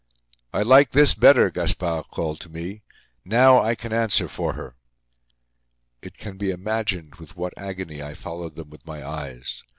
"I 0.51 0.63
like 0.63 0.93
this 0.93 1.13
better!" 1.13 1.51
Gaspard 1.51 2.07
called 2.07 2.39
to 2.39 2.49
me. 2.49 2.81
"Now, 3.23 3.61
I 3.61 3.75
can 3.75 3.93
answer 3.93 4.27
for 4.27 4.53
her!" 4.53 4.75
It 6.01 6.17
can 6.17 6.37
be 6.37 6.49
imagined 6.49 7.17
with 7.17 7.37
what 7.37 7.53
agony 7.55 8.01
I 8.01 8.15
followed 8.15 8.55
them 8.55 8.71
with 8.71 8.83
my 8.83 9.07
eyes. 9.07 9.61